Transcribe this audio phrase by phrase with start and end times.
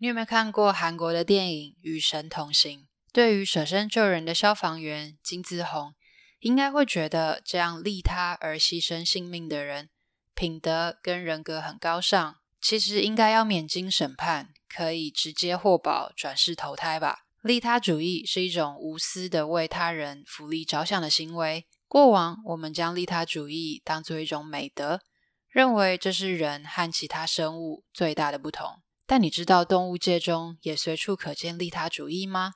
[0.00, 2.82] 你有没有看过韩国的电影《与神同行》？
[3.12, 5.92] 对于舍身救人的消防员金志宏，
[6.38, 9.90] 应该会觉得这样利他而牺牲性命的人，
[10.36, 17.24] 品德跟人格很高尚，其实应该要免经审判，可以直接获保转世投胎吧？
[17.42, 21.66] 利他主义是一种无私的为他人福利着想的行为。
[21.88, 25.00] 过往我们将利他主义当作一种美德，
[25.48, 28.80] 认为这是人和其他生物最大的不同。
[29.10, 32.52] 但你知道动物界中也随处可见利他主义吗？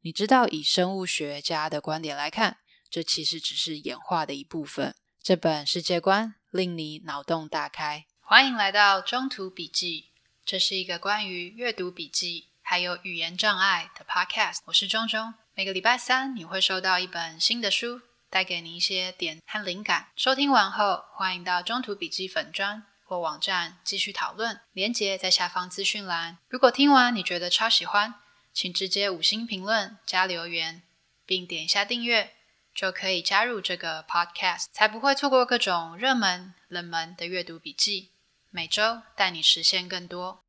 [0.00, 2.56] 你知道以生物学家的观点来看，
[2.88, 4.94] 这其实只是演化的一部分。
[5.22, 8.06] 这本世界观令你脑洞大开。
[8.22, 10.06] 欢迎来到中途笔记，
[10.46, 14.60] 这是一个关于阅读笔记还有语言障碍的 podcast。
[14.64, 20.08] 我是中中，每个礼拜三你会收到一本新的书，带给你一些点和灵感。
[20.16, 22.86] 收听完后，欢迎到中途笔记粉专。
[23.12, 26.38] 或网站继续讨论，连接在下方资讯栏。
[26.48, 28.14] 如果听完你觉得超喜欢，
[28.54, 30.82] 请直接五星评论加留言，
[31.26, 32.32] 并点一下订阅，
[32.74, 38.12] 就可以加入这个 podcast，才不会错过各种热门、冷门的阅读笔记。
[38.48, 40.42] 每周带你实现更多。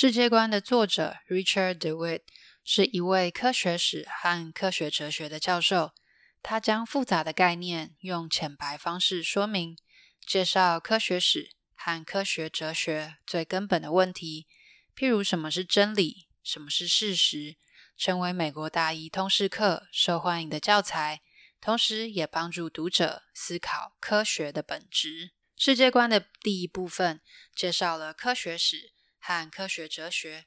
[0.00, 2.20] 世界观的作者 Richard DeWitt
[2.62, 5.90] 是一位科学史和科学哲学的教授。
[6.40, 9.76] 他将复杂的概念用浅白方式说明，
[10.24, 14.46] 介绍科学史和科学哲学最根本的问题，
[14.94, 17.56] 譬如什么是真理，什么是事实，
[17.96, 21.22] 成为美国大一通识课受欢迎的教材，
[21.60, 25.32] 同时也帮助读者思考科学的本质。
[25.56, 27.20] 世界观的第一部分
[27.52, 28.92] 介绍了科学史。
[29.28, 30.46] 和科学哲学，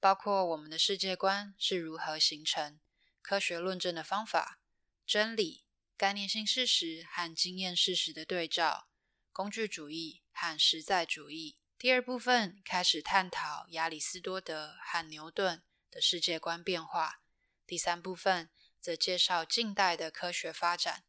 [0.00, 2.80] 包括我们的世界观是如何形成、
[3.22, 4.58] 科学论证的方法、
[5.06, 5.64] 真理、
[5.96, 8.88] 概念性事实和经验事实的对照、
[9.32, 11.56] 工具主义和实在主义。
[11.78, 17.20] 第二部分开始探讨亚里斯多德和牛顿的世界观变化。
[17.64, 18.50] 第三部分
[18.80, 21.04] 则介绍近代的科学发展，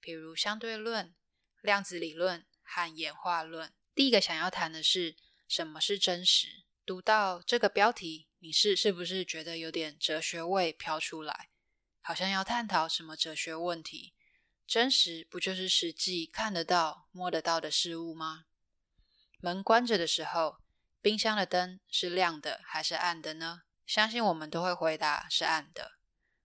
[0.00, 1.14] 比如相对论、
[1.60, 3.74] 量子理论和演化论。
[3.94, 5.16] 第一个想要谈的是。
[5.48, 6.64] 什么是真实？
[6.84, 11.50] 读到这个标题，你是是不是觉得有点哲学味飘出来？
[12.00, 14.14] 好像要探讨什么哲学问题？
[14.66, 18.44] 真实不就是实际看得到、摸得到的事物吗？
[19.38, 20.56] 门关着的时候，
[21.00, 23.62] 冰箱的灯是亮的还是暗的呢？
[23.86, 25.92] 相信我们都会回答是暗的。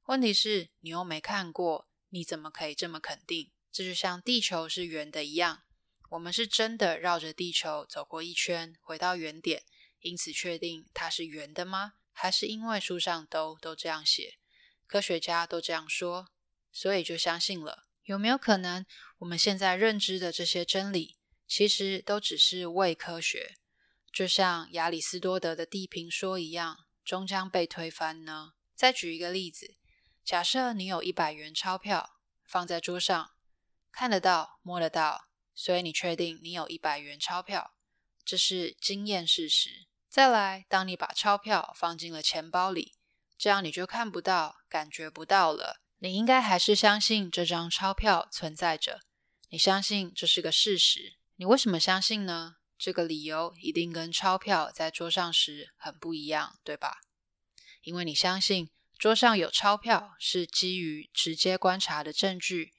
[0.05, 3.51] 问题是，你又没看过，你怎么可以这么肯定？
[3.71, 5.63] 这就像地球是圆的一样。
[6.11, 9.63] 我们是真的绕着地球走过一圈，回到原点，
[10.07, 11.93] 因此确定它是圆的吗？
[12.13, 14.39] 还是因为书上都都这样写，
[14.87, 16.29] 科学家都这样说，
[16.71, 17.87] 所以就相信了？
[18.03, 18.85] 有没有可能，
[19.19, 23.57] 我们现在认知的这些真理，其实都只是伪科学？
[24.11, 28.53] 就像亚里斯多德的地平说一样，终将被推翻呢？
[28.73, 29.75] 再举一个例子，
[30.23, 33.31] 假设你有一百元钞票放在桌上，
[33.91, 35.27] 看得到，摸得到。
[35.53, 37.73] 所以你确定你有一百元钞票，
[38.23, 39.86] 这是经验事实。
[40.17, 42.95] 再来，当你把钞票放进了钱包里，
[43.37, 45.79] 这样你就看不到、感觉不到了。
[45.99, 49.01] 你应该还是相信这张钞票存在着，
[49.49, 51.19] 你相信这是个事实。
[51.35, 52.55] 你为什么相信呢？
[52.79, 56.97] 这个理由一定跟钞票在桌上时很不一样，对吧？
[57.83, 62.73] 因为你相信桌上有钞票是基于直接观察的证据，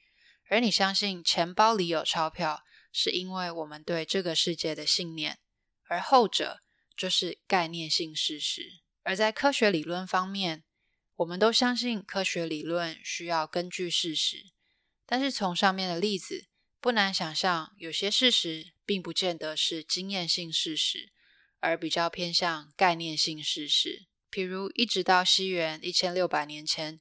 [0.51, 2.65] 而你相信钱包里有钞票。
[2.91, 5.39] 是因为我们对这个世界的信念，
[5.87, 6.63] 而后者
[6.99, 8.81] 就是概念性事实。
[9.05, 10.65] 而在科学理论方面，
[11.17, 14.51] 我们都相信科学理论需要根据事实，
[15.07, 16.49] 但是从上面的例子
[16.81, 21.13] 不难想象，有些事实并不见得是经验性事实，
[21.61, 24.07] 而比较偏向概念性事实。
[24.31, 27.01] 譬如，一直到西元一千六百年前，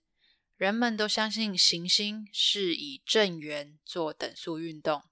[0.55, 5.03] 人们都相信行星是以正圆做等速运动。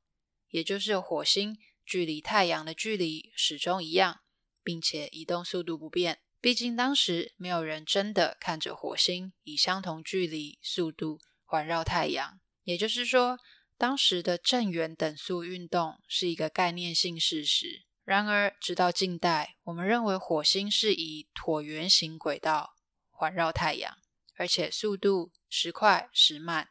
[0.49, 4.21] 也就是火星距离太阳的距离始终一样，
[4.65, 6.19] 并且移动速度不变。
[6.41, 12.39] 毕竟当时没有人真的看着火星以相同距离、速度环绕太阳。
[12.63, 13.39] 也就是说，
[13.77, 17.85] 当时的正圆等速运动是一个概念性事实。
[18.03, 22.75] 然而，直到近代，我们认为火星是以椭圆形轨道
[23.09, 23.97] 环绕太阳，
[24.35, 26.69] 而且速度时快时慢。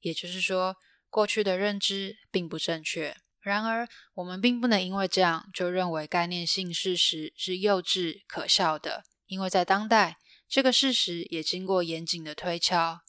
[0.00, 0.76] 也就是说，
[1.10, 10.18] 过去的认知并不正确，然而，我们并不能因为这样就认为概念性事实是幼稚可笑的，因为在当代，
[10.48, 13.00] 这个事实也经过严谨的推敲。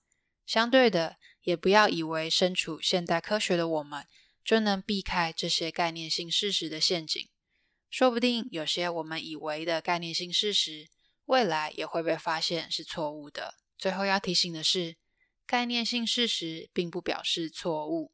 [0.46, 4.06] 相对的，也不要以为身处现代科学的我们
[4.44, 7.28] 就能避开这些概念性事实的陷阱。
[7.90, 10.88] 说不定有些我们以为的概念性事实，
[11.26, 13.56] 未来也会被发现是错误的。
[13.78, 14.96] 最后要提醒的是，
[15.46, 18.12] 概念性事实并不表示错误。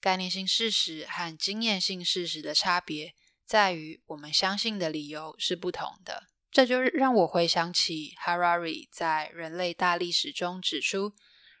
[0.00, 3.14] 概念性事实和经验性事实的差别
[3.44, 6.28] 在于，我们相信的理由是不同的。
[6.50, 11.14] 这就让我回想起 Harari 在《人类大历史》中指出，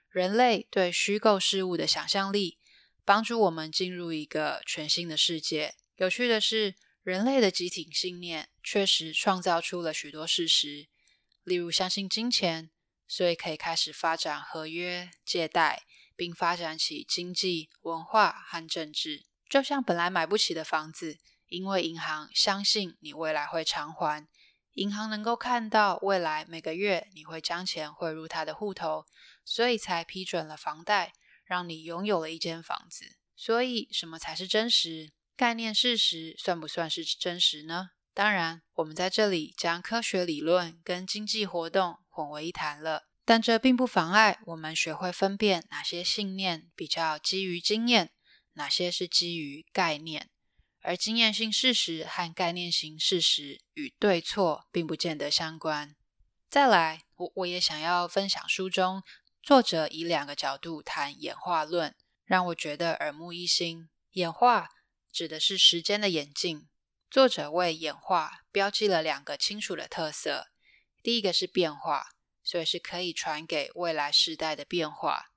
[0.08, 2.58] 人类对虚构事物的想象力，
[3.04, 5.76] 帮助我们进入一个全新的世界。
[5.96, 10.88] 有趣的是，人类的集体信念确实创造出了许多事实，
[11.44, 12.70] 例如相信金钱，
[13.06, 15.84] 所以可以开始发展合约借贷。
[16.20, 24.28] 并发展起经济、文化和政治，就像本来买不起的房子，因为银行相信你未来会偿还，
[24.74, 29.06] 银行能够看到未来每个月你会将钱汇入他的户头，
[29.46, 33.16] 所以才批准了房贷，让你拥有了一间房子。
[33.34, 35.14] 所以，什么才是真实？
[35.34, 37.92] 概念事实算不算是真实呢？
[38.12, 43.04] 当然，我们在这里将科学理论跟经济活动混为一谈了。
[43.30, 48.10] 但这并不妨碍我们学会分辨哪些信念比较基于经验，
[48.54, 50.28] 哪些是基于概念。
[50.80, 55.94] 而经验性事实和概念性事实与对错并不见得相关。
[56.48, 59.04] 再来，我我也想要分享书中
[59.40, 61.94] 作者以两个角度谈演化论，
[62.24, 63.88] 让我觉得耳目一新。
[64.14, 64.70] 演化
[65.12, 66.68] 指的是时间的演进，
[67.08, 70.48] 作者为演化标记了两个清楚的特色，
[71.00, 72.08] 第一个是变化。
[72.50, 75.30] 所以是可以传给未来世代的变化。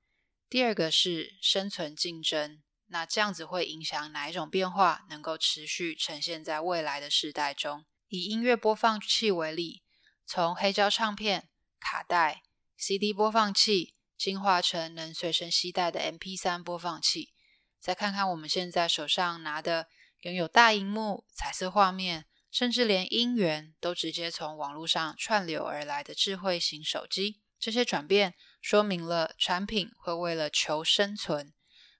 [0.49, 7.85] 第二个是生存竞争，那这样子会影响哪一种变化能够持续呈现在未来的世代中？
[8.07, 9.83] 以音乐播放器为例，
[10.25, 11.49] 从黑胶唱片、
[11.79, 12.41] 卡带、
[12.75, 17.31] CD 播放器进化成能随身携带的 MP3 播放器，
[17.79, 19.87] 再看看我们现在手上拿的
[20.21, 22.25] 拥有大荧幕、彩色画面。
[22.53, 31.51] 甚至连音源都直接从网络上串流而来的智慧型手机，这些转变说明了产品会为了求生存、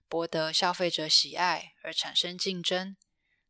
[0.08, 2.96] 博得消费者喜爱而产生竞争，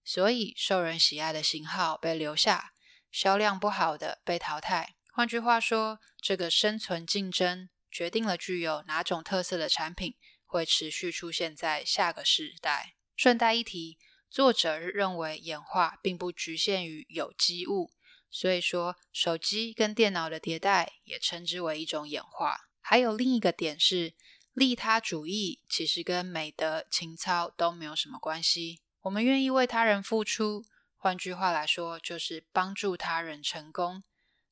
[0.03, 2.73] 所以受人喜爱的型号被留下，
[3.13, 4.95] 销量不好的被淘汰。
[5.13, 10.17] 换句话说，这个生存竞争决定了具有哪种特色的产品
[10.47, 12.95] 会持续出现在下个世代。
[13.15, 13.99] 顺带一提。
[14.35, 17.93] 作者认为演化并不局限于有机物，
[18.29, 22.63] 所以说手机跟电脑的迭代也称之为一种演化。
[22.81, 24.13] 还有另一个点是，
[24.53, 28.81] 利他主义其实跟美德情操都没有什么关系。
[29.03, 30.65] 我们愿意为他人付出，
[30.97, 34.03] 换句话来说就是帮助他人成功，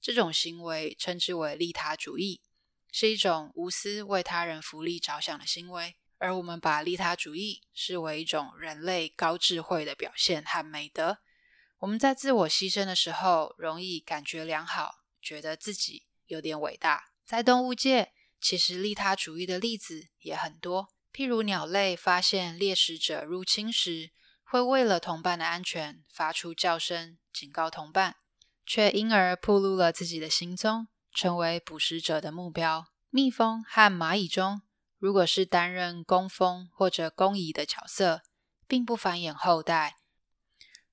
[0.00, 2.40] 这种行为称之为利他主义，
[2.92, 5.96] 是一种无私为他人福利着想的行为。
[6.22, 11.18] 而我们把利他主义视为一种人类高智慧的表现和美德。
[11.80, 17.06] 我们在自我牺牲的时候，容易感觉良好，觉得自己有点伟大。
[17.24, 20.90] 在动物界，其实利他主义的例子也很多。
[21.12, 24.12] 譬如鸟类发现猎食者入侵时，
[24.44, 28.14] 会为了同伴的安全发出叫声，警告同伴，
[28.64, 32.86] 却因而暴露了自己的行踪，成为捕食者的目标。
[33.10, 34.62] 蜜蜂和蚂蚁中，
[35.02, 38.22] 如果是担任工蜂或者工蚁的角色，
[38.68, 39.96] 并不繁衍后代，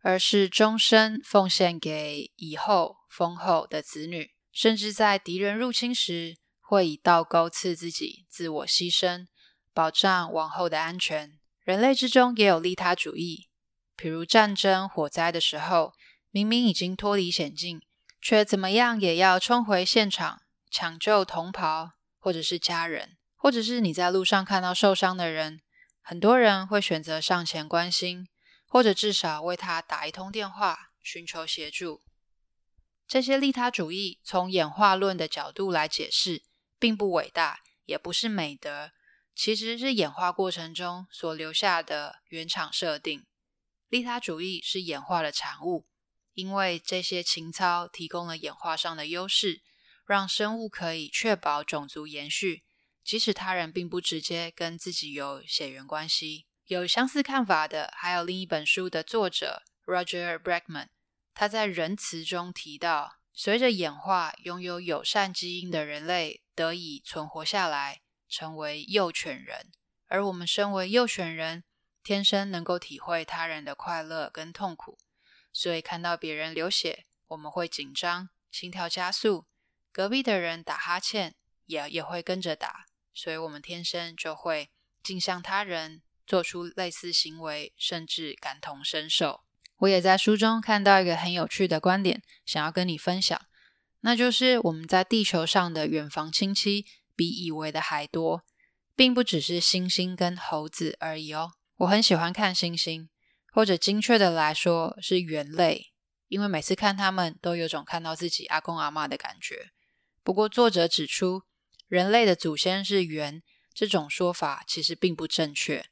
[0.01, 9.27] 而是终身奉献给蚁后、蜂后的子女，甚至在敌人入侵时，会以倒钩刺自己，自我牺牲，
[9.75, 11.37] 保障往后的安全。
[11.61, 13.47] 人类之中也有利他主义，
[13.95, 15.93] 譬如战争、火灾的时候，
[16.31, 17.79] 明明已经脱离险境，
[18.19, 23.18] 却怎么样也要冲回现场抢救同袍或者是家人。
[23.41, 25.61] 或者是你在路上看到受伤的人，
[26.01, 28.27] 很多人会选择上前关心，
[28.67, 32.01] 或者至少为他打一通电话，寻求协助。
[33.07, 36.43] 这些利他主义从演化论的角度来解释，
[36.77, 38.91] 并不伟大，也不是美德，
[39.33, 43.25] 其实是演化过程中所留下的原厂设定。
[43.87, 45.87] 利他主义是演化的产物，
[46.33, 49.61] 因为这些情操提供了演化上的优势，
[50.05, 52.65] 让生物可以确保种族延续。
[53.09, 60.89] 即使他人并不直接跟自己有血缘关系，有相似看法的还有另一本书的作者 Roger Bregman。
[61.33, 69.71] 他在《人慈》中提到，随着演化，拥有友善基因的人类得以存活下来，成为幼犬人。
[70.05, 71.63] 而我们身为幼犬人，
[72.03, 74.99] 天生能够体会他人的快乐跟痛苦，
[75.51, 79.47] 所以看到别人流血，我们会紧张，心跳加速；
[79.91, 81.33] 隔壁的人打哈欠，
[81.65, 82.85] 也也会跟着打，
[83.21, 84.69] 所以我们天生就会
[85.03, 89.41] 镜像他人，做出类似行为，甚至感同身受。
[89.79, 93.37] 我也在书中看到一个很有趣的观点，想要跟你分享，
[93.99, 98.41] 那就是我们在地球上的远房亲戚比以为的还多，
[98.95, 101.51] 并不只是猩猩跟猴子而已哦。
[101.79, 103.09] 我很喜欢看猩猩，
[103.51, 105.91] 或者精确的来说是猿类，
[106.29, 109.71] 因为每次看他们都有种看到自己阿公阿妈的感觉。
[110.23, 111.43] 不过作者指出，
[111.89, 113.41] 人类的祖先是猿，
[113.73, 115.87] 这种说法其实并不正确，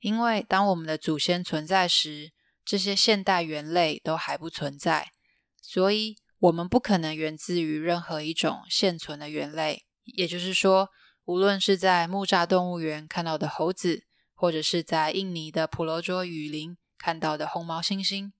[0.00, 2.32] 因为当我们的祖先存在时，
[2.64, 5.12] 这些现代猿类都还不存在，
[5.60, 9.84] 所以我们不可能源自于任何一种现存的猿类。
[10.04, 10.88] 也就是说，
[11.26, 18.32] 无论是在木栅动物园看到的猴子，或者是在印尼的婆罗洲雨林看到的红毛猩猩，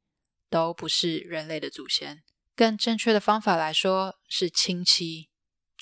[0.49, 2.23] 都不是人类的祖先。
[2.57, 5.29] 更正确的方法来说，是亲戚。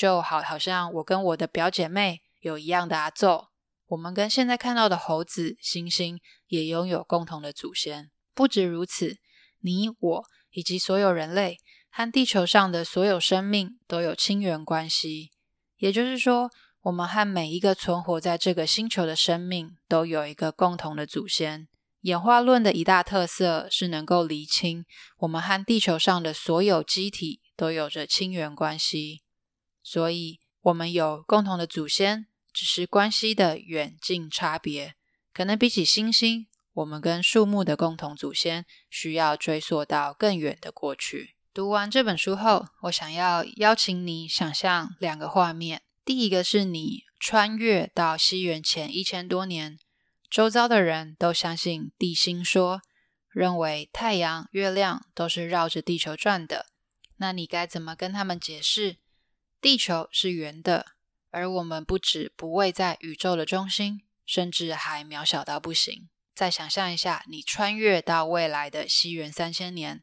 [0.03, 3.45] 就好好像我跟我的表姐妹有一样的阿祖，
[3.87, 6.19] 我们跟现在看到的猴子、猩猩
[6.49, 8.11] 也拥有共同的祖先。
[8.35, 9.19] 不止如此，
[9.61, 15.31] 你我以及所有人类和地球上的所有生命都有亲缘关系。
[15.77, 21.69] 也就是说，我们和每一个存活在这个星球的生命都有一个共同的祖先。
[22.01, 24.85] 演化论的一大特色是能够厘清
[25.19, 29.23] 我们和地球上的所有机体都有着亲缘关系。
[29.83, 34.95] 所以，我们有共同的祖先，只是关系的远近差别，
[35.33, 36.47] 可能比起猩猩。
[36.75, 41.35] 我们跟树木的共同祖先需要追溯到更远的过去。
[41.53, 45.83] 读完这本书后，我想要邀请你想象两个画面。
[46.03, 49.79] 第一个是你穿越到西元前一千多年，
[50.31, 52.81] 周遭的人都相信地心说，
[53.29, 56.67] 认为太阳、月亮都是绕着地球转的。
[57.19, 58.97] 那你该怎么跟他们解释
[59.63, 60.97] 地球是圆的，
[61.31, 66.09] 而我们不止不位在宇宙的中心，甚至还渺小到不行？
[66.35, 70.03] 再想象一下，你穿越到未来的西元三千年，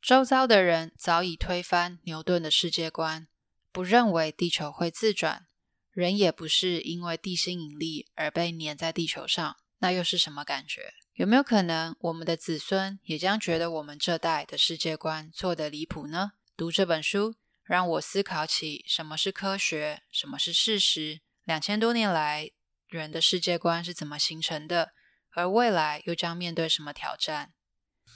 [0.00, 3.28] 周遭的人早已推翻牛顿的世界观，
[3.70, 5.46] 不认为地球会自转，
[5.92, 10.94] 人也不是因为地心引力而被粘在地球上，那又是什么感觉？
[11.12, 16.32] 有没有可能我们的子孙也将觉得我们这代的世界观错得离谱呢？
[16.56, 21.20] 读这本书，让我思考起什么是科学，什么是事实。
[21.44, 22.50] 两千多年来，
[22.88, 24.92] 人的世界观是怎么形成的？
[25.34, 27.52] 而未来又将面对什么挑战？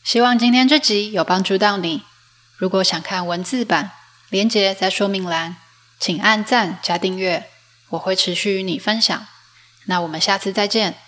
[0.04, 2.04] 希望今天这集有帮助到你。
[2.58, 3.92] 如果想看文字版，
[4.30, 5.56] 连接在说明栏，
[5.98, 7.50] 请按赞加订阅，
[7.90, 9.26] 我会持续与你分享。
[9.86, 10.96] 那我们下次再见。